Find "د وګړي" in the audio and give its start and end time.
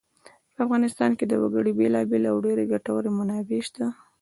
1.27-1.71